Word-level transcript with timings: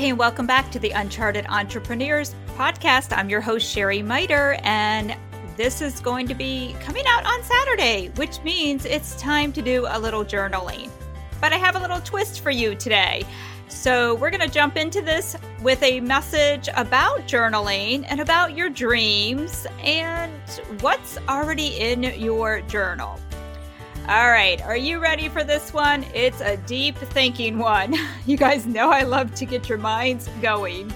Hey, 0.00 0.08
and 0.08 0.18
welcome 0.18 0.46
back 0.46 0.70
to 0.70 0.78
the 0.78 0.92
Uncharted 0.92 1.44
Entrepreneurs 1.50 2.34
podcast. 2.56 3.14
I'm 3.14 3.28
your 3.28 3.42
host, 3.42 3.70
Sherry 3.70 4.00
Miter, 4.00 4.56
and 4.62 5.14
this 5.58 5.82
is 5.82 6.00
going 6.00 6.26
to 6.28 6.34
be 6.34 6.74
coming 6.80 7.04
out 7.06 7.26
on 7.26 7.42
Saturday, 7.42 8.08
which 8.16 8.42
means 8.42 8.86
it's 8.86 9.14
time 9.16 9.52
to 9.52 9.60
do 9.60 9.84
a 9.90 10.00
little 10.00 10.24
journaling. 10.24 10.88
But 11.38 11.52
I 11.52 11.58
have 11.58 11.76
a 11.76 11.78
little 11.78 12.00
twist 12.00 12.40
for 12.40 12.50
you 12.50 12.74
today. 12.74 13.24
So, 13.68 14.14
we're 14.14 14.30
going 14.30 14.40
to 14.40 14.48
jump 14.48 14.78
into 14.78 15.02
this 15.02 15.36
with 15.60 15.82
a 15.82 16.00
message 16.00 16.70
about 16.76 17.20
journaling 17.28 18.06
and 18.08 18.20
about 18.20 18.56
your 18.56 18.70
dreams 18.70 19.66
and 19.82 20.32
what's 20.80 21.18
already 21.28 21.78
in 21.78 22.04
your 22.04 22.62
journal. 22.62 23.20
All 24.10 24.28
right, 24.28 24.60
are 24.62 24.76
you 24.76 24.98
ready 24.98 25.28
for 25.28 25.44
this 25.44 25.72
one? 25.72 26.04
It's 26.12 26.40
a 26.40 26.56
deep 26.56 26.98
thinking 26.98 27.58
one. 27.58 27.94
You 28.26 28.36
guys 28.36 28.66
know 28.66 28.90
I 28.90 29.04
love 29.04 29.32
to 29.36 29.46
get 29.46 29.68
your 29.68 29.78
minds 29.78 30.28
going. 30.42 30.92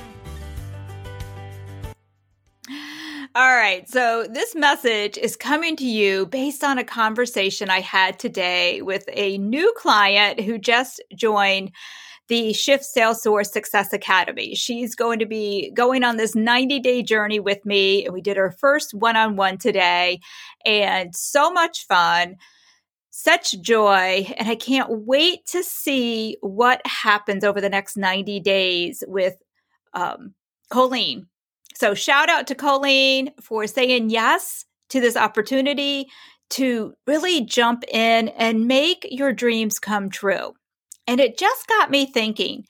All 3.37 3.55
right, 3.57 3.89
so 3.89 4.27
this 4.29 4.57
message 4.57 5.17
is 5.17 5.37
coming 5.37 5.77
to 5.77 5.87
you 5.87 6.27
based 6.27 6.65
on 6.65 6.77
a 6.77 6.83
conversation 6.83 7.71
I 7.71 7.83
had 7.83 8.19
today 8.19 8.83
with 8.83 9.05
a 9.13 9.39
new 9.39 9.73
client 9.77 10.41
who 10.41 10.59
just 10.59 11.01
joined 11.15 11.71
the 12.27 12.53
Shift 12.53 12.85
Sales 12.85 13.23
Source 13.23 13.53
Success 13.53 13.93
Academy. 13.93 14.57
She's 14.57 14.97
going 14.97 15.21
to 15.21 15.27
be 15.27 15.71
going 15.71 16.03
on 16.03 16.17
this 16.17 16.35
90 16.35 16.81
day 16.81 17.01
journey 17.05 17.39
with 17.39 17.65
me, 17.65 18.05
and 18.05 18.13
we 18.13 18.23
did 18.23 18.39
our 18.39 18.51
first 18.51 18.93
one 18.93 19.15
on 19.17 19.37
one 19.37 19.57
today, 19.57 20.19
and 20.65 21.15
so 21.15 21.53
much 21.53 21.87
fun 21.87 22.39
such 23.17 23.61
joy. 23.61 24.27
And 24.37 24.49
I 24.49 24.57
can't 24.57 25.07
wait 25.07 25.47
to 25.47 25.63
see 25.63 26.37
what 26.41 26.85
happens 26.85 27.45
over 27.45 27.61
the 27.61 27.69
next 27.69 27.97
90 27.97 28.41
days 28.41 29.05
with 29.07 29.37
um, 29.93 30.35
Colleen. 30.69 31.29
So, 31.77 31.95
shout 31.95 32.29
out 32.29 32.49
to 32.49 32.57
Colleen 32.57 33.31
for 33.41 33.69
saying 33.69 34.11
yes 34.11 34.65
to 34.89 35.01
this 35.01 35.17
opportunity 35.17 36.09
to 36.51 36.95
really 37.07 37.43
jump 37.43 37.85
in 37.87 38.31
and 38.31 38.67
make 38.67 39.07
your 39.09 39.33
dreams 39.33 39.79
come 39.79 40.11
true. 40.11 40.55
And 41.07 41.21
it 41.21 41.39
just 41.39 41.69
got 41.69 41.93
me 41.93 42.07
thinking 42.07 42.65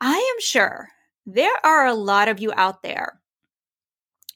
I 0.00 0.16
am 0.16 0.40
sure 0.40 0.88
there 1.26 1.64
are 1.64 1.86
a 1.86 1.94
lot 1.94 2.26
of 2.26 2.40
you 2.40 2.52
out 2.56 2.82
there 2.82 3.20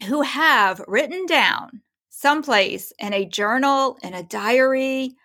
who 0.05 0.23
have 0.23 0.81
written 0.87 1.27
down 1.27 1.83
someplace 2.15 2.93
in 2.99 3.15
a 3.15 3.25
journal, 3.25 3.99
in 4.03 4.13
a 4.13 4.23
diary, 4.23 5.17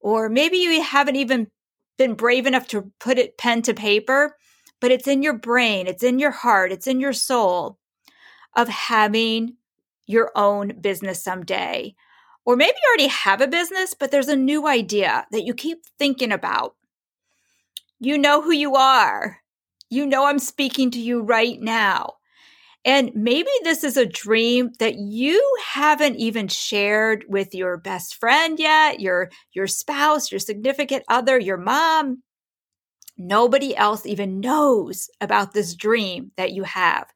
or 0.00 0.28
maybe 0.28 0.58
you 0.58 0.80
haven't 0.80 1.16
even 1.16 1.48
been 1.98 2.14
brave 2.14 2.46
enough 2.46 2.68
to 2.68 2.90
put 3.00 3.18
it 3.18 3.36
pen 3.36 3.62
to 3.62 3.74
paper, 3.74 4.36
but 4.80 4.92
it's 4.92 5.08
in 5.08 5.22
your 5.22 5.34
brain, 5.34 5.86
it's 5.88 6.04
in 6.04 6.18
your 6.18 6.30
heart, 6.30 6.72
it's 6.72 6.86
in 6.86 7.00
your 7.00 7.12
soul 7.12 7.78
of 8.56 8.68
having 8.68 9.56
your 10.06 10.30
own 10.36 10.80
business 10.80 11.22
someday. 11.22 11.94
Or 12.44 12.56
maybe 12.56 12.76
you 12.82 12.88
already 12.88 13.08
have 13.08 13.40
a 13.40 13.48
business, 13.48 13.92
but 13.92 14.10
there's 14.10 14.28
a 14.28 14.36
new 14.36 14.66
idea 14.66 15.26
that 15.32 15.44
you 15.44 15.52
keep 15.52 15.80
thinking 15.98 16.32
about. 16.32 16.76
You 17.98 18.16
know 18.16 18.40
who 18.40 18.52
you 18.52 18.76
are. 18.76 19.40
You 19.90 20.06
know 20.06 20.26
I'm 20.26 20.38
speaking 20.38 20.90
to 20.92 21.00
you 21.00 21.22
right 21.22 21.60
now. 21.60 22.14
And 22.84 23.10
maybe 23.14 23.50
this 23.62 23.84
is 23.84 23.96
a 23.96 24.06
dream 24.06 24.70
that 24.78 24.94
you 24.94 25.56
haven't 25.72 26.16
even 26.16 26.48
shared 26.48 27.24
with 27.28 27.54
your 27.54 27.76
best 27.76 28.14
friend 28.14 28.58
yet, 28.58 29.00
your 29.00 29.30
your 29.52 29.66
spouse, 29.66 30.32
your 30.32 30.38
significant 30.38 31.04
other, 31.08 31.38
your 31.38 31.58
mom. 31.58 32.22
Nobody 33.18 33.76
else 33.76 34.06
even 34.06 34.40
knows 34.40 35.10
about 35.20 35.52
this 35.52 35.74
dream 35.74 36.32
that 36.38 36.52
you 36.52 36.62
have. 36.62 37.06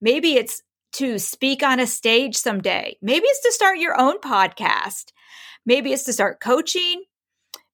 Maybe 0.00 0.34
it's 0.34 0.62
to 0.94 1.18
speak 1.18 1.62
on 1.62 1.78
a 1.78 1.86
stage 1.86 2.36
someday. 2.36 2.96
Maybe 3.00 3.26
it's 3.26 3.42
to 3.42 3.52
start 3.52 3.78
your 3.78 3.98
own 4.00 4.18
podcast. 4.18 5.12
Maybe 5.64 5.92
it's 5.92 6.04
to 6.04 6.12
start 6.12 6.40
coaching. 6.40 7.04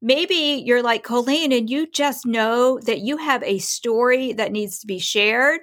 Maybe 0.03 0.63
you're 0.65 0.83
like 0.83 1.03
Colleen 1.05 1.53
and 1.53 1.69
you 1.69 1.87
just 1.91 2.27
know 2.27 2.79
that 2.81 3.01
you 3.01 3.17
have 3.17 3.43
a 3.43 3.59
story 3.59 4.35
that 4.35 4.53
needs 4.53 4.79
to 4.81 4.87
be 4.87 4.99
shared 4.99 5.61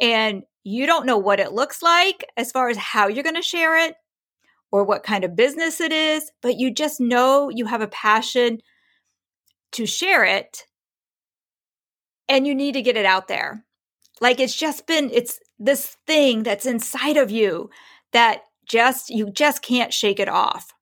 and 0.00 0.42
you 0.66 0.84
don't 0.84 1.06
know 1.06 1.16
what 1.16 1.38
it 1.38 1.52
looks 1.52 1.80
like 1.80 2.24
as 2.36 2.50
far 2.50 2.68
as 2.68 2.76
how 2.76 3.06
you're 3.06 3.22
going 3.22 3.36
to 3.36 3.40
share 3.42 3.78
it 3.78 3.94
or 4.72 4.82
what 4.82 5.04
kind 5.04 5.22
of 5.22 5.36
business 5.36 5.80
it 5.80 5.92
is, 5.92 6.32
but 6.42 6.58
you 6.58 6.74
just 6.74 7.00
know 7.00 7.48
you 7.48 7.66
have 7.66 7.82
a 7.82 7.86
passion 7.86 8.58
to 9.70 9.86
share 9.86 10.24
it 10.24 10.64
and 12.28 12.48
you 12.48 12.54
need 12.54 12.72
to 12.72 12.82
get 12.82 12.96
it 12.96 13.06
out 13.06 13.28
there. 13.28 13.64
Like 14.20 14.40
it's 14.40 14.56
just 14.56 14.88
been, 14.88 15.08
it's 15.12 15.38
this 15.56 15.96
thing 16.04 16.42
that's 16.42 16.66
inside 16.66 17.16
of 17.16 17.30
you 17.30 17.70
that 18.12 18.40
just, 18.68 19.08
you 19.08 19.30
just 19.30 19.62
can't 19.62 19.94
shake 19.94 20.18
it 20.18 20.28
off. 20.28 20.72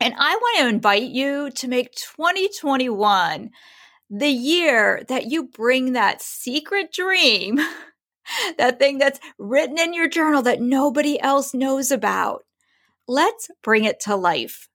And 0.00 0.12
I 0.18 0.34
want 0.34 0.58
to 0.58 0.68
invite 0.68 1.04
you 1.04 1.50
to 1.50 1.68
make 1.68 1.94
2021 1.94 3.52
the 4.10 4.28
year 4.28 5.04
that 5.06 5.30
you 5.30 5.44
bring 5.44 5.92
that 5.92 6.20
secret 6.20 6.92
dream 6.92 7.60
that 8.58 8.78
thing 8.78 8.98
that's 8.98 9.20
written 9.38 9.78
in 9.78 9.94
your 9.94 10.08
journal 10.08 10.42
that 10.42 10.60
nobody 10.60 11.20
else 11.20 11.54
knows 11.54 11.90
about. 11.90 12.44
Let's 13.08 13.50
bring 13.62 13.84
it 13.84 14.00
to 14.00 14.16
life. 14.16 14.68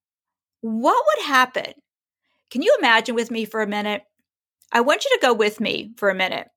What 0.61 1.03
would 1.05 1.25
happen? 1.25 1.73
Can 2.50 2.61
you 2.61 2.75
imagine 2.79 3.16
with 3.16 3.31
me 3.31 3.45
for 3.45 3.61
a 3.61 3.67
minute? 3.67 4.03
I 4.71 4.81
want 4.81 5.03
you 5.03 5.11
to 5.11 5.25
go 5.25 5.33
with 5.33 5.59
me 5.59 5.91
for 5.97 6.09
a 6.09 6.16
minute. 6.16 6.47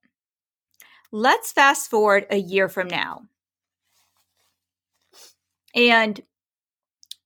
Let's 1.11 1.53
fast 1.53 1.91
forward 1.91 2.27
a 2.31 2.37
year 2.37 2.69
from 2.69 2.89
now. 2.89 3.23
And 5.75 6.21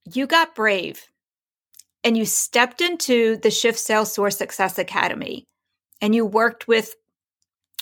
you 0.04 0.26
got 0.26 0.54
brave 0.54 1.06
and 2.04 2.16
you 2.16 2.24
stepped 2.24 2.80
into 2.80 3.36
the 3.36 3.50
Shift 3.50 3.78
Sales 3.78 4.12
Source 4.12 4.36
Success 4.38 4.78
Academy 4.78 5.44
and 6.00 6.14
you 6.14 6.24
worked 6.24 6.68
with 6.68 6.94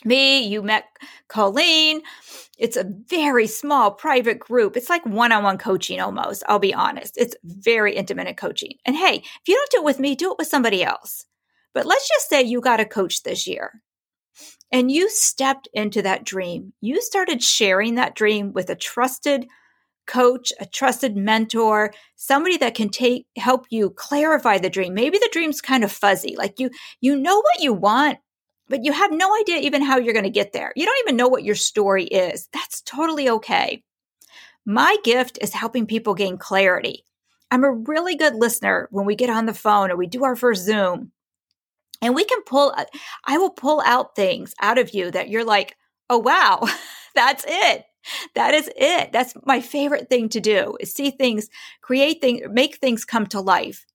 me, 0.07 0.47
you 0.47 0.63
met 0.63 0.85
Colleen. 1.29 2.03
It's 2.59 2.77
a 2.77 2.91
very 3.07 3.47
small 3.47 3.91
private 3.91 4.39
group. 4.39 4.77
It's 4.77 4.89
like 4.89 5.05
one 5.05 5.33
on 5.33 5.43
one 5.43 5.59
coaching 5.59 6.01
almost. 6.01 6.43
I'll 6.49 6.59
be 6.59 6.73
honest. 6.73 7.15
It's 7.17 7.37
very 7.45 7.95
intimate 7.95 8.35
coaching. 8.37 8.79
And 8.87 8.97
hey, 8.97 9.17
if 9.17 9.49
you 9.49 9.55
don't 9.55 9.71
do 9.71 9.79
it 9.79 9.85
with 9.85 9.99
me, 9.99 10.15
do 10.15 10.33
it 10.33 10.39
with 10.39 10.49
somebody 10.49 10.83
else. 10.83 11.27
But 11.75 11.85
let's 11.85 12.09
just 12.09 12.31
say 12.31 12.43
you 12.43 12.63
got 12.63 12.81
a 12.81 12.87
coach 12.87 13.23
this 13.23 13.47
year 13.47 13.83
and 14.73 14.91
you 14.91 15.09
stepped 15.11 15.69
into 15.75 16.03
that 16.03 16.25
dream. 16.25 16.73
You 16.81 17.03
started 17.03 17.43
sharing 17.43 17.97
that 17.97 18.15
dream 18.15 18.53
with 18.53 18.71
a 18.71 18.75
trusted 18.75 19.47
coach, 20.07 20.53
a 20.61 20.67
trusted 20.67 21.17
mentor, 21.17 21.93
somebody 22.15 22.57
that 22.59 22.75
can 22.75 22.89
take 22.89 23.27
help 23.37 23.67
you 23.71 23.91
clarify 23.91 24.59
the 24.59 24.71
dream. 24.71 24.95
Maybe 24.95 25.19
the 25.19 25.31
dream's 25.33 25.61
kind 25.61 25.85
of 25.85 25.93
fuzzy. 25.93 26.37
Like 26.37 26.59
you 26.59 26.71
you 27.01 27.17
know 27.17 27.37
what 27.37 27.61
you 27.61 27.73
want, 27.73 28.19
but 28.69 28.85
you 28.85 28.93
have 28.93 29.13
no 29.13 29.35
idea 29.41 29.59
even 29.59 29.83
how 29.83 29.99
you're 29.99 30.15
going 30.15 30.25
to 30.25 30.31
get 30.31 30.53
there. 30.53 30.73
You 30.77 30.87
don't 30.87 30.99
even 31.05 31.17
know 31.17 31.29
what 31.29 31.45
your 31.45 31.55
story 31.55 32.05
is. 32.05 32.49
That's 32.53 32.83
totally 32.83 33.29
okay. 33.29 33.83
My 34.65 34.97
gift 35.05 35.39
is 35.41 35.53
helping 35.53 35.87
people 35.87 36.15
gain 36.15 36.39
clarity. 36.39 37.05
I'm 37.51 37.65
a 37.65 37.73
really 37.73 38.17
good 38.17 38.35
listener 38.35 38.89
when 38.91 39.07
we 39.07 39.15
get 39.15 39.31
on 39.31 39.47
the 39.47 39.55
phone 39.55 39.91
or 39.91 39.97
we 39.97 40.09
do 40.09 40.25
our 40.25 40.35
first 40.35 40.65
Zoom. 40.65 41.13
And 42.03 42.15
we 42.15 42.25
can 42.25 42.43
pull, 42.43 42.75
uh, 42.77 42.85
I 43.25 43.39
will 43.39 43.51
pull 43.51 43.81
out 43.87 44.17
things 44.17 44.55
out 44.61 44.79
of 44.79 44.93
you 44.93 45.11
that 45.13 45.29
you're 45.29 45.45
like, 45.45 45.77
oh, 46.11 46.19
wow, 46.19 46.63
that's 47.15 47.45
it. 47.47 47.85
That 48.35 48.55
is 48.55 48.71
it. 48.77 49.13
That's 49.13 49.35
my 49.45 49.61
favorite 49.61 50.09
thing 50.09 50.29
to 50.31 50.41
do 50.41 50.77
is 50.81 50.93
see 50.93 51.11
things, 51.11 51.49
create 51.81 52.21
things, 52.21 52.43
make 52.51 52.77
things 52.77 53.05
come 53.05 53.27
to 53.29 53.41
life 53.41 53.87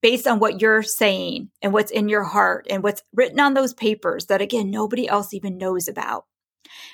based 0.00 0.26
on 0.26 0.38
what 0.38 0.60
you're 0.60 0.82
saying 0.82 1.50
and 1.62 1.72
what's 1.72 1.90
in 1.90 2.08
your 2.08 2.24
heart 2.24 2.66
and 2.70 2.82
what's 2.82 3.02
written 3.12 3.40
on 3.40 3.54
those 3.54 3.74
papers 3.74 4.26
that 4.26 4.40
again 4.40 4.70
nobody 4.70 5.08
else 5.08 5.34
even 5.34 5.58
knows 5.58 5.88
about. 5.88 6.26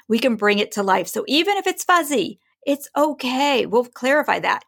We 0.09 0.19
can 0.19 0.37
bring 0.37 0.59
it 0.59 0.73
to 0.73 0.83
life. 0.83 1.09
So 1.09 1.25
even 1.29 1.57
if 1.57 1.67
it's 1.67 1.85
fuzzy, 1.85 2.39
it's 2.67 2.89
okay. 2.97 3.67
We'll 3.67 3.85
clarify 3.85 4.41
that. 4.41 4.65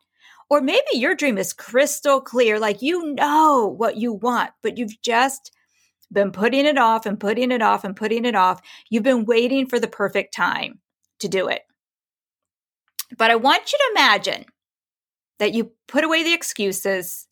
Or 0.49 0.61
maybe 0.61 0.83
your 0.95 1.15
dream 1.15 1.39
is 1.39 1.53
crystal 1.53 2.21
clear, 2.21 2.59
like 2.59 2.83
you 2.83 3.15
know 3.15 3.75
what 3.77 3.97
you 3.97 4.13
want, 4.13 4.51
but 4.63 4.79
you've 4.79 5.01
just 5.03 5.51
been 6.13 6.31
putting 6.31 6.67
it 6.67 6.79
off 6.79 7.05
and 7.05 7.19
putting 7.19 7.51
it 7.51 7.63
off 7.63 7.83
and 7.85 7.97
putting 7.97 8.25
it 8.25 8.37
off. 8.37 8.61
You've 8.89 9.03
been 9.03 9.25
waiting 9.25 9.67
for 9.67 9.81
the 9.81 9.89
perfect 9.89 10.35
time 10.35 10.81
to 11.19 11.29
do 11.29 11.49
it. 11.49 11.63
But 13.17 13.31
I 13.31 13.37
want 13.37 13.73
you 13.73 13.79
to 13.79 13.91
imagine 13.93 14.45
that 15.39 15.53
you 15.53 15.73
put 15.89 16.05
away 16.05 16.23
the 16.23 16.33
excuses 16.33 17.26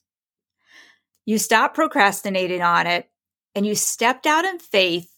you 1.24 1.38
stopped 1.38 1.74
procrastinating 1.74 2.62
on 2.62 2.86
it 2.86 3.08
and 3.54 3.66
you 3.66 3.74
stepped 3.74 4.26
out 4.26 4.44
in 4.44 4.58
faith 4.58 5.10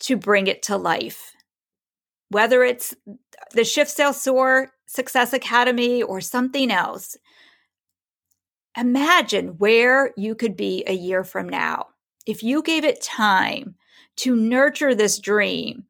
to 0.00 0.16
bring 0.16 0.46
it 0.46 0.62
to 0.62 0.76
life. 0.76 1.32
Whether 2.28 2.64
it's 2.64 2.94
the 3.52 3.64
Shift 3.64 3.90
Sales 3.90 4.20
Soar 4.20 4.72
Success 4.86 5.32
Academy 5.32 6.02
or 6.02 6.20
something 6.20 6.70
else, 6.70 7.16
imagine 8.76 9.58
where 9.58 10.12
you 10.16 10.34
could 10.34 10.56
be 10.56 10.82
a 10.86 10.94
year 10.94 11.24
from 11.24 11.48
now 11.48 11.88
if 12.26 12.42
you 12.42 12.62
gave 12.62 12.84
it 12.84 13.02
time 13.02 13.74
to 14.16 14.36
nurture 14.36 14.94
this 14.94 15.18
dream 15.18 15.84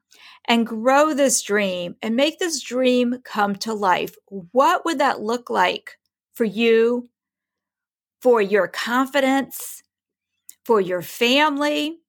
and 0.47 0.67
grow 0.67 1.13
this 1.13 1.41
dream 1.41 1.95
and 2.01 2.15
make 2.15 2.39
this 2.39 2.61
dream 2.61 3.19
come 3.23 3.55
to 3.55 3.73
life, 3.73 4.15
what 4.27 4.83
would 4.85 4.99
that 4.99 5.21
look 5.21 5.49
like 5.49 5.97
for 6.33 6.43
you, 6.43 7.09
for 8.23 8.41
your 8.41 8.69
confidence, 8.69 9.83
for 10.63 10.79
your 10.79 11.01
family, 11.01 11.99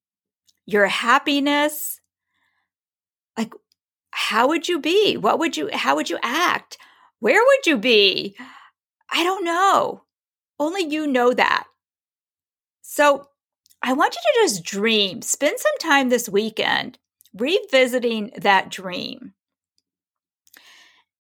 your 0.65 0.87
happiness? 0.87 2.01
Like, 3.37 3.53
how 4.13 4.47
would 4.47 4.69
you 4.69 4.79
be? 4.79 5.17
What 5.17 5.41
would 5.41 5.57
you, 5.57 5.71
how 5.73 5.97
would 5.97 6.09
you 6.09 6.21
act? 6.23 6.79
Where 7.19 7.43
would 7.45 7.67
you 7.67 7.79
be? 7.79 8.37
I 9.11 9.25
don't 9.25 9.45
know. 9.45 10.05
Only 10.61 10.85
you 10.85 11.09
know 11.09 11.35
that. 11.35 11.65
So 12.81 13.27
I 13.83 13.93
want 13.93 14.15
you 14.15 14.21
to 14.35 14.45
just 14.45 14.65
dream, 14.65 15.21
spend 15.21 15.59
some 15.59 15.79
time 15.81 16.11
this 16.11 16.29
weekend 16.29 16.97
revisiting 17.37 18.31
that 18.37 18.71
dream. 18.71 19.35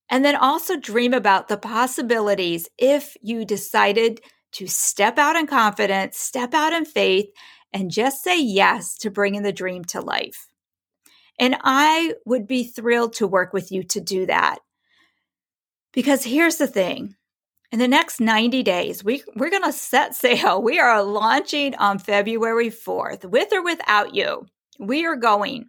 And 0.09 0.25
then 0.25 0.37
also 0.37 0.77
dream 0.77 1.13
about 1.13 1.49
the 1.49 1.57
possibilities 1.57 2.69
if 2.79 3.17
you 3.23 3.45
decided 3.45 4.21
to 4.55 4.67
step 4.67 5.19
out 5.19 5.37
in 5.37 5.47
confidence, 5.47 6.17
step 6.17 6.55
out 6.55 6.73
in 6.73 6.85
faith, 6.85 7.27
and 7.73 7.91
just 7.91 8.23
say 8.23 8.41
yes 8.41 8.97
to 8.99 9.11
bringing 9.11 9.43
the 9.43 9.53
dream 9.53 9.85
to 9.87 10.01
life. 10.01 10.49
And 11.39 11.57
I 11.63 12.15
would 12.25 12.47
be 12.47 12.65
thrilled 12.65 13.15
to 13.15 13.27
work 13.27 13.53
with 13.53 13.73
you 13.73 13.83
to 13.85 14.01
do 14.01 14.27
that. 14.27 14.59
Because 15.93 16.25
here's 16.25 16.57
the 16.57 16.67
thing 16.67 17.17
in 17.73 17.79
the 17.81 17.89
next 17.89 18.21
90 18.21 18.63
days, 18.63 19.03
we, 19.03 19.25
we're 19.35 19.51
going 19.51 19.65
to 19.65 19.73
set 19.73 20.15
sail. 20.15 20.63
We 20.63 20.79
are 20.79 21.03
launching 21.03 21.75
on 21.75 21.99
February 21.99 22.71
4th, 22.71 23.25
with 23.25 23.53
or 23.53 23.65
without 23.65 24.15
you. 24.15 24.47
We 24.79 25.07
are 25.07 25.17
going. 25.17 25.67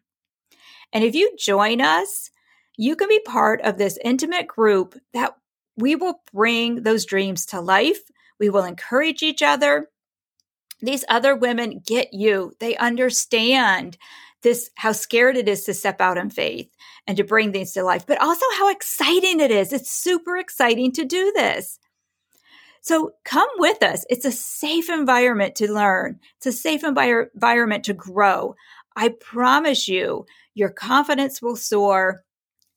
And 0.93 1.03
if 1.03 1.15
you 1.15 1.35
join 1.37 1.81
us, 1.81 2.29
you 2.77 2.95
can 2.95 3.07
be 3.07 3.19
part 3.19 3.61
of 3.61 3.77
this 3.77 3.97
intimate 4.03 4.47
group 4.47 4.95
that 5.13 5.35
we 5.77 5.95
will 5.95 6.21
bring 6.31 6.83
those 6.83 7.05
dreams 7.05 7.47
to 7.47 7.59
life. 7.59 7.99
We 8.39 8.49
will 8.49 8.63
encourage 8.63 9.23
each 9.23 9.41
other. 9.41 9.89
These 10.81 11.05
other 11.07 11.35
women 11.35 11.81
get 11.85 12.13
you. 12.13 12.53
They 12.59 12.75
understand 12.77 13.97
this, 14.41 14.69
how 14.75 14.91
scared 14.91 15.37
it 15.37 15.49
is 15.49 15.63
to 15.63 15.73
step 15.73 15.99
out 15.99 16.17
in 16.17 16.29
faith 16.29 16.69
and 17.07 17.17
to 17.17 17.23
bring 17.23 17.51
things 17.51 17.71
to 17.73 17.83
life, 17.83 18.05
but 18.05 18.21
also 18.21 18.45
how 18.57 18.69
exciting 18.69 19.39
it 19.39 19.51
is. 19.51 19.73
It's 19.73 19.91
super 19.91 20.37
exciting 20.37 20.91
to 20.93 21.05
do 21.05 21.33
this. 21.35 21.79
So 22.81 23.13
come 23.23 23.49
with 23.57 23.81
us. 23.81 24.05
It's 24.09 24.25
a 24.25 24.31
safe 24.31 24.89
environment 24.89 25.55
to 25.55 25.73
learn. 25.73 26.19
It's 26.37 26.45
a 26.45 26.51
safe 26.51 26.83
envir- 26.83 27.29
environment 27.33 27.83
to 27.85 27.93
grow. 27.93 28.55
I 28.95 29.09
promise 29.19 29.87
you, 29.87 30.27
your 30.53 30.69
confidence 30.69 31.41
will 31.41 31.55
soar. 31.55 32.23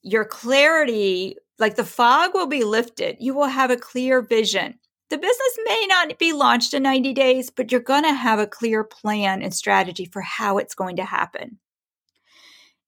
Your 0.01 0.25
clarity, 0.25 1.37
like 1.59 1.77
the 1.77 1.85
fog 1.85 2.31
will 2.33 2.47
be 2.47 2.65
lifted. 2.65 3.19
You 3.21 3.35
will 3.35 3.47
have 3.47 3.71
a 3.71 3.77
clear 3.77 4.23
vision. 4.23 4.79
The 5.11 5.19
business 5.19 5.59
may 5.65 5.87
not 5.89 6.19
be 6.19 6.33
launched 6.33 6.75
in 6.75 6.83
90 6.83 7.15
days, 7.15 7.51
but 7.51 7.73
you're 7.73 7.81
going 7.81 8.05
to 8.05 8.13
have 8.13 8.39
a 8.39 8.47
clear 8.47 8.85
plan 8.85 9.43
and 9.43 9.55
strategy 9.55 10.05
for 10.05 10.21
how 10.21 10.59
it's 10.59 10.75
going 10.75 10.97
to 10.97 11.05
happen. 11.05 11.59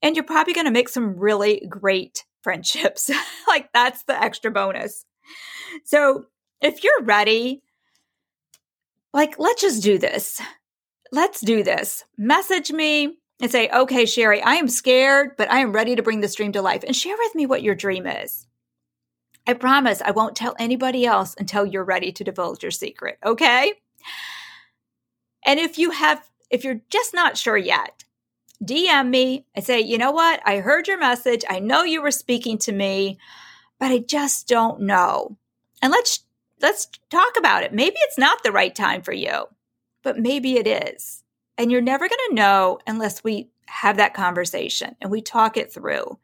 And 0.02 0.16
you're 0.16 0.24
probably 0.24 0.52
going 0.52 0.66
to 0.66 0.72
make 0.72 0.88
some 0.88 1.16
really 1.16 1.66
great 1.68 2.24
friendships. 2.42 3.10
like 3.48 3.70
that's 3.72 4.04
the 4.04 4.20
extra 4.20 4.50
bonus. 4.50 5.04
So 5.84 6.26
if 6.60 6.84
you're 6.84 7.02
ready, 7.02 7.62
like, 9.12 9.38
let's 9.38 9.62
just 9.62 9.82
do 9.82 9.98
this. 9.98 10.40
Let's 11.12 11.40
do 11.40 11.62
this. 11.62 12.04
Message 12.16 12.70
me 12.70 13.16
and 13.40 13.50
say, 13.50 13.68
okay, 13.70 14.04
Sherry, 14.04 14.42
I 14.42 14.54
am 14.54 14.68
scared, 14.68 15.30
but 15.36 15.50
I 15.50 15.60
am 15.60 15.72
ready 15.72 15.96
to 15.96 16.02
bring 16.02 16.20
this 16.20 16.34
dream 16.34 16.52
to 16.52 16.62
life 16.62 16.84
and 16.86 16.94
share 16.94 17.16
with 17.18 17.34
me 17.34 17.46
what 17.46 17.62
your 17.62 17.74
dream 17.74 18.06
is. 18.06 18.46
I 19.50 19.54
promise 19.54 20.00
I 20.00 20.12
won't 20.12 20.36
tell 20.36 20.54
anybody 20.60 21.04
else 21.04 21.34
until 21.36 21.66
you're 21.66 21.84
ready 21.84 22.12
to 22.12 22.22
divulge 22.22 22.62
your 22.62 22.70
secret. 22.70 23.18
Okay. 23.26 23.74
And 25.44 25.58
if 25.58 25.76
you 25.76 25.90
have, 25.90 26.22
if 26.50 26.62
you're 26.62 26.80
just 26.88 27.14
not 27.14 27.36
sure 27.36 27.56
yet, 27.56 28.04
DM 28.64 29.08
me 29.08 29.46
and 29.56 29.64
say, 29.64 29.80
you 29.80 29.98
know 29.98 30.12
what? 30.12 30.40
I 30.44 30.58
heard 30.58 30.86
your 30.86 30.98
message. 30.98 31.42
I 31.50 31.58
know 31.58 31.82
you 31.82 32.00
were 32.00 32.12
speaking 32.12 32.58
to 32.58 32.72
me, 32.72 33.18
but 33.80 33.90
I 33.90 33.98
just 33.98 34.46
don't 34.46 34.82
know. 34.82 35.36
And 35.82 35.90
let's, 35.90 36.20
let's 36.62 36.86
talk 37.10 37.32
about 37.36 37.64
it. 37.64 37.74
Maybe 37.74 37.96
it's 38.02 38.18
not 38.18 38.44
the 38.44 38.52
right 38.52 38.74
time 38.74 39.02
for 39.02 39.12
you, 39.12 39.46
but 40.04 40.16
maybe 40.16 40.58
it 40.58 40.68
is. 40.68 41.24
And 41.58 41.72
you're 41.72 41.80
never 41.80 42.08
going 42.08 42.28
to 42.28 42.34
know 42.36 42.78
unless 42.86 43.24
we 43.24 43.48
have 43.66 43.96
that 43.96 44.14
conversation 44.14 44.94
and 45.00 45.10
we 45.10 45.22
talk 45.22 45.56
it 45.56 45.72
through. 45.72 46.20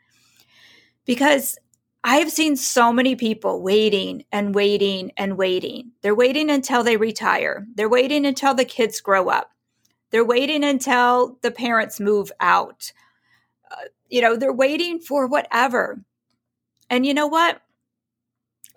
Because 1.07 1.59
I 2.07 2.19
have 2.19 2.31
seen 2.31 2.55
so 2.55 2.93
many 2.93 3.17
people 3.17 3.61
waiting 3.63 4.27
and 4.31 4.55
waiting 4.55 5.11
and 5.17 5.37
waiting. 5.37 5.91
They're 6.03 6.15
waiting 6.15 6.51
until 6.51 6.85
they 6.85 6.97
retire. 6.97 7.67
They're 7.75 7.89
waiting 7.89 8.25
until 8.25 8.55
the 8.55 8.65
kids 8.65 9.01
grow 9.01 9.29
up. 9.29 9.51
They're 10.11 10.25
waiting 10.25 10.63
until 10.63 11.37
the 11.43 11.51
parents 11.51 11.99
move 11.99 12.31
out. 12.39 12.93
Uh, 13.69 13.87
you 14.09 14.21
know, 14.21 14.37
they're 14.37 14.53
waiting 14.53 15.01
for 15.01 15.27
whatever. 15.27 16.01
And 16.89 17.05
you 17.05 17.13
know 17.13 17.27
what? 17.27 17.61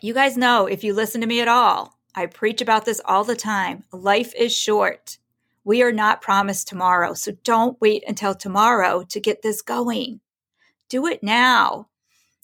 You 0.01 0.15
guys 0.15 0.35
know 0.35 0.65
if 0.65 0.83
you 0.83 0.95
listen 0.95 1.21
to 1.21 1.27
me 1.27 1.39
at 1.39 1.47
all, 1.47 1.99
I 2.15 2.25
preach 2.25 2.63
about 2.63 2.85
this 2.85 2.99
all 3.05 3.25
the 3.25 3.35
time. 3.35 3.83
Life 3.91 4.33
is 4.33 4.55
short. 4.55 5.19
We 5.63 5.83
are 5.83 5.91
not 5.91 6.23
promised 6.23 6.67
tomorrow. 6.67 7.13
So 7.13 7.33
don't 7.43 7.79
wait 7.79 8.03
until 8.07 8.33
tomorrow 8.33 9.03
to 9.03 9.19
get 9.19 9.43
this 9.43 9.61
going. 9.61 10.19
Do 10.89 11.05
it 11.05 11.21
now. 11.21 11.89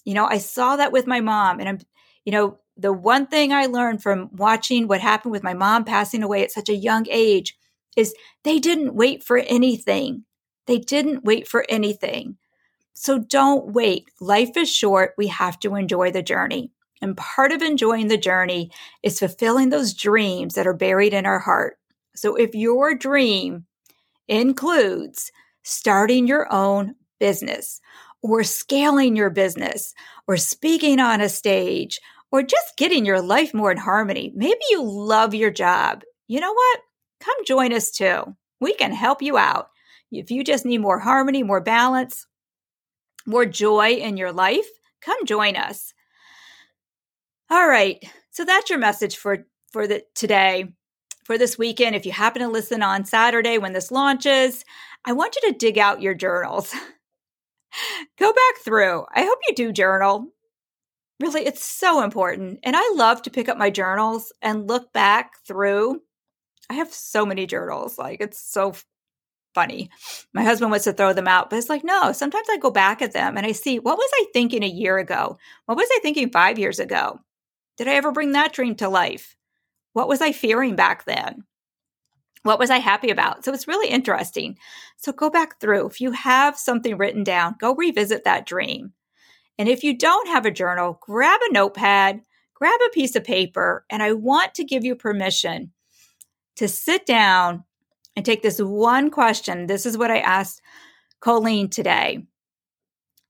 You 0.05 0.13
know, 0.13 0.25
I 0.25 0.37
saw 0.37 0.77
that 0.77 0.91
with 0.91 1.07
my 1.07 1.19
mom, 1.19 1.59
and 1.59 1.67
I'm, 1.67 1.79
you 2.23 2.31
know, 2.31 2.59
the 2.77 2.93
one 2.93 3.27
thing 3.27 3.51
I 3.51 3.65
learned 3.65 4.03
from 4.03 4.29
watching 4.33 4.87
what 4.87 5.01
happened 5.01 5.31
with 5.31 5.43
my 5.43 5.53
mom 5.53 5.83
passing 5.83 6.23
away 6.23 6.43
at 6.43 6.51
such 6.51 6.69
a 6.69 6.75
young 6.75 7.05
age 7.09 7.57
is 7.95 8.13
they 8.43 8.59
didn't 8.59 8.95
wait 8.95 9.23
for 9.23 9.37
anything. 9.37 10.25
They 10.67 10.79
didn't 10.79 11.23
wait 11.23 11.47
for 11.47 11.65
anything. 11.69 12.37
So 12.93 13.19
don't 13.19 13.73
wait. 13.73 14.09
Life 14.19 14.57
is 14.57 14.73
short. 14.73 15.13
We 15.17 15.27
have 15.27 15.59
to 15.59 15.75
enjoy 15.75 16.11
the 16.11 16.23
journey. 16.23 16.71
And 17.01 17.17
part 17.17 17.51
of 17.51 17.61
enjoying 17.61 18.07
the 18.07 18.17
journey 18.17 18.71
is 19.03 19.19
fulfilling 19.19 19.69
those 19.69 19.93
dreams 19.93 20.55
that 20.55 20.67
are 20.67 20.73
buried 20.73 21.13
in 21.13 21.25
our 21.25 21.39
heart. 21.39 21.77
So 22.15 22.35
if 22.35 22.55
your 22.55 22.95
dream 22.95 23.65
includes 24.27 25.31
starting 25.63 26.27
your 26.27 26.51
own 26.51 26.95
business 27.19 27.79
or 28.31 28.43
scaling 28.43 29.15
your 29.15 29.29
business 29.29 29.93
or 30.27 30.37
speaking 30.37 30.99
on 30.99 31.21
a 31.21 31.29
stage 31.29 31.99
or 32.31 32.41
just 32.41 32.77
getting 32.77 33.05
your 33.05 33.21
life 33.21 33.53
more 33.53 33.71
in 33.71 33.77
harmony, 33.77 34.31
maybe 34.35 34.59
you 34.69 34.83
love 34.83 35.33
your 35.33 35.51
job. 35.51 36.03
You 36.27 36.39
know 36.39 36.53
what? 36.53 36.79
Come 37.21 37.35
join 37.45 37.73
us 37.73 37.91
too. 37.91 38.35
We 38.59 38.73
can 38.73 38.91
help 38.91 39.21
you 39.21 39.37
out. 39.37 39.69
If 40.11 40.31
you 40.31 40.43
just 40.43 40.65
need 40.65 40.79
more 40.79 40.99
harmony, 40.99 41.43
more 41.43 41.61
balance, 41.61 42.25
more 43.25 43.45
joy 43.45 43.93
in 43.93 44.17
your 44.17 44.31
life, 44.31 44.67
come 45.01 45.25
join 45.25 45.55
us. 45.55 45.93
All 47.49 47.67
right. 47.67 48.03
So 48.31 48.45
that's 48.45 48.69
your 48.69 48.79
message 48.79 49.17
for 49.17 49.45
for 49.71 49.87
the 49.87 50.03
today 50.15 50.73
for 51.25 51.39
this 51.39 51.57
weekend, 51.57 51.95
if 51.95 52.05
you 52.05 52.11
happen 52.11 52.41
to 52.43 52.47
listen 52.47 52.83
on 52.83 53.03
Saturday 53.03 53.57
when 53.57 53.73
this 53.73 53.91
launches, 53.91 54.63
I 55.05 55.13
want 55.13 55.35
you 55.35 55.51
to 55.51 55.57
dig 55.57 55.79
out 55.79 56.01
your 56.01 56.13
journals. 56.13 56.73
Go 58.17 58.31
back 58.31 58.63
through. 58.63 59.05
I 59.13 59.23
hope 59.23 59.39
you 59.47 59.55
do 59.55 59.71
journal. 59.71 60.27
Really, 61.19 61.45
it's 61.45 61.63
so 61.63 62.03
important. 62.03 62.59
And 62.63 62.75
I 62.75 62.93
love 62.95 63.21
to 63.23 63.29
pick 63.29 63.47
up 63.47 63.57
my 63.57 63.69
journals 63.69 64.33
and 64.41 64.67
look 64.67 64.91
back 64.91 65.33
through. 65.47 66.01
I 66.69 66.75
have 66.75 66.93
so 66.93 67.25
many 67.25 67.45
journals. 67.45 67.97
Like, 67.97 68.19
it's 68.21 68.39
so 68.39 68.73
funny. 69.53 69.89
My 70.33 70.43
husband 70.43 70.69
wants 70.69 70.83
to 70.83 70.93
throw 70.93 71.13
them 71.13 71.27
out, 71.27 71.49
but 71.49 71.57
it's 71.57 71.69
like, 71.69 71.83
no, 71.83 72.11
sometimes 72.11 72.47
I 72.51 72.57
go 72.57 72.69
back 72.69 73.01
at 73.01 73.13
them 73.13 73.37
and 73.37 73.45
I 73.45 73.53
see 73.53 73.79
what 73.79 73.97
was 73.97 74.09
I 74.13 74.25
thinking 74.33 74.63
a 74.63 74.67
year 74.67 74.97
ago? 74.97 75.37
What 75.65 75.77
was 75.77 75.87
I 75.91 75.99
thinking 76.01 76.29
five 76.29 76.59
years 76.59 76.79
ago? 76.79 77.19
Did 77.77 77.87
I 77.87 77.93
ever 77.93 78.11
bring 78.11 78.33
that 78.33 78.53
dream 78.53 78.75
to 78.75 78.89
life? 78.89 79.35
What 79.93 80.09
was 80.09 80.21
I 80.21 80.33
fearing 80.33 80.75
back 80.75 81.05
then? 81.05 81.45
What 82.45 82.59
was 82.59 82.69
I 82.69 82.77
happy 82.77 83.09
about? 83.09 83.43
So 83.43 83.51
it's 83.51 83.67
really 83.67 83.89
interesting. 83.89 84.55
So 84.97 85.11
go 85.11 85.31
back 85.31 85.59
through. 85.59 85.87
If 85.87 85.99
you 85.99 86.11
have 86.11 86.59
something 86.59 86.95
written 86.95 87.23
down, 87.23 87.55
go 87.59 87.73
revisit 87.73 88.23
that 88.23 88.45
dream. 88.45 88.93
And 89.57 89.67
if 89.67 89.83
you 89.83 89.97
don't 89.97 90.27
have 90.27 90.45
a 90.45 90.51
journal, 90.51 90.99
grab 91.01 91.39
a 91.49 91.51
notepad, 91.51 92.21
grab 92.53 92.79
a 92.85 92.89
piece 92.91 93.15
of 93.15 93.23
paper, 93.23 93.83
and 93.89 94.03
I 94.03 94.13
want 94.13 94.53
to 94.55 94.63
give 94.63 94.85
you 94.85 94.95
permission 94.95 95.71
to 96.57 96.67
sit 96.67 97.07
down 97.07 97.63
and 98.15 98.23
take 98.23 98.43
this 98.43 98.59
one 98.59 99.09
question. 99.09 99.65
This 99.65 99.87
is 99.87 99.97
what 99.97 100.11
I 100.11 100.19
asked 100.19 100.61
Colleen 101.21 101.67
today. 101.67 102.27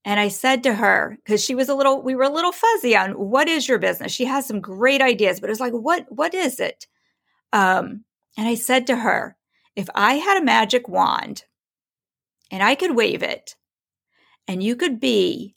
And 0.03 0.19
I 0.19 0.27
said 0.27 0.63
to 0.63 0.73
her, 0.73 1.17
because 1.23 1.41
she 1.41 1.55
was 1.55 1.69
a 1.69 1.73
little, 1.73 2.01
we 2.01 2.15
were 2.15 2.23
a 2.23 2.29
little 2.29 2.51
fuzzy 2.51 2.97
on 2.97 3.11
what 3.11 3.47
is 3.47 3.65
your 3.65 3.79
business. 3.79 4.11
She 4.11 4.25
has 4.25 4.45
some 4.45 4.59
great 4.59 5.01
ideas, 5.01 5.39
but 5.39 5.49
it 5.49 5.53
was 5.53 5.61
like, 5.61 5.71
what, 5.71 6.05
what 6.09 6.33
is 6.33 6.59
it? 6.59 6.85
Um, 7.53 8.03
and 8.37 8.47
I 8.47 8.55
said 8.55 8.87
to 8.87 8.97
her, 8.97 9.37
if 9.75 9.89
I 9.95 10.15
had 10.15 10.37
a 10.37 10.45
magic 10.45 10.87
wand 10.87 11.45
and 12.51 12.63
I 12.63 12.75
could 12.75 12.95
wave 12.95 13.23
it, 13.23 13.55
and 14.47 14.61
you 14.61 14.75
could 14.75 14.99
be 14.99 15.55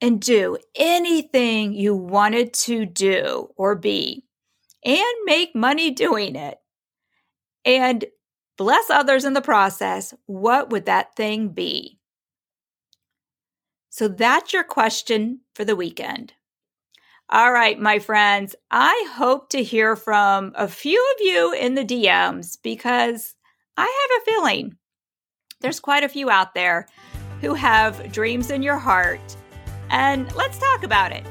and 0.00 0.20
do 0.20 0.56
anything 0.76 1.72
you 1.72 1.94
wanted 1.94 2.54
to 2.54 2.86
do 2.86 3.48
or 3.56 3.74
be, 3.74 4.24
and 4.84 5.04
make 5.24 5.56
money 5.56 5.90
doing 5.90 6.36
it, 6.36 6.58
and 7.64 8.04
bless 8.56 8.90
others 8.90 9.24
in 9.24 9.32
the 9.32 9.40
process, 9.40 10.14
what 10.26 10.70
would 10.70 10.86
that 10.86 11.16
thing 11.16 11.48
be? 11.48 11.98
So 13.90 14.06
that's 14.06 14.52
your 14.52 14.62
question 14.64 15.40
for 15.54 15.64
the 15.64 15.74
weekend. 15.74 16.34
All 17.30 17.52
right, 17.52 17.78
my 17.78 17.98
friends, 17.98 18.56
I 18.70 19.06
hope 19.14 19.50
to 19.50 19.62
hear 19.62 19.96
from 19.96 20.54
a 20.54 20.66
few 20.66 20.98
of 20.98 21.20
you 21.20 21.52
in 21.52 21.74
the 21.74 21.84
DMs 21.84 22.56
because 22.62 23.34
I 23.76 23.82
have 23.82 24.22
a 24.22 24.24
feeling 24.24 24.78
there's 25.60 25.78
quite 25.78 26.04
a 26.04 26.08
few 26.08 26.30
out 26.30 26.54
there 26.54 26.86
who 27.42 27.52
have 27.52 28.12
dreams 28.12 28.50
in 28.50 28.62
your 28.62 28.78
heart. 28.78 29.20
And 29.90 30.34
let's 30.36 30.56
talk 30.58 30.84
about 30.84 31.12
it. 31.12 31.22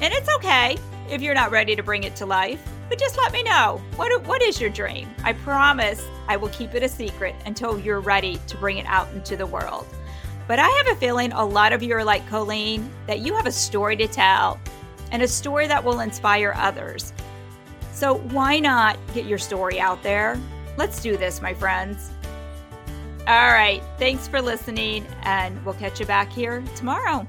And 0.00 0.12
it's 0.12 0.28
okay 0.38 0.76
if 1.08 1.22
you're 1.22 1.34
not 1.36 1.52
ready 1.52 1.76
to 1.76 1.84
bring 1.84 2.02
it 2.02 2.16
to 2.16 2.26
life, 2.26 2.60
but 2.88 2.98
just 2.98 3.16
let 3.16 3.32
me 3.32 3.44
know. 3.44 3.80
What, 3.94 4.24
what 4.24 4.42
is 4.42 4.60
your 4.60 4.70
dream? 4.70 5.08
I 5.22 5.34
promise 5.34 6.04
I 6.26 6.36
will 6.36 6.48
keep 6.48 6.74
it 6.74 6.82
a 6.82 6.88
secret 6.88 7.36
until 7.46 7.78
you're 7.78 8.00
ready 8.00 8.40
to 8.48 8.56
bring 8.56 8.78
it 8.78 8.86
out 8.86 9.08
into 9.12 9.36
the 9.36 9.46
world. 9.46 9.86
But 10.48 10.58
I 10.58 10.68
have 10.68 10.96
a 10.96 10.98
feeling 10.98 11.30
a 11.30 11.44
lot 11.44 11.72
of 11.72 11.80
you 11.80 11.94
are 11.94 12.04
like 12.04 12.28
Colleen, 12.28 12.90
that 13.06 13.20
you 13.20 13.34
have 13.34 13.46
a 13.46 13.52
story 13.52 13.94
to 13.98 14.08
tell 14.08 14.58
and 15.12 15.22
a 15.22 15.28
story 15.28 15.68
that 15.68 15.84
will 15.84 16.00
inspire 16.00 16.52
others. 16.56 17.12
So, 17.92 18.16
why 18.16 18.58
not 18.58 18.98
get 19.14 19.26
your 19.26 19.38
story 19.38 19.78
out 19.78 20.02
there? 20.02 20.40
Let's 20.76 21.00
do 21.00 21.16
this, 21.16 21.40
my 21.40 21.54
friends. 21.54 22.10
All 23.28 23.52
right. 23.52 23.80
Thanks 23.98 24.26
for 24.26 24.42
listening, 24.42 25.06
and 25.22 25.64
we'll 25.64 25.74
catch 25.74 26.00
you 26.00 26.06
back 26.06 26.32
here 26.32 26.64
tomorrow. 26.74 27.24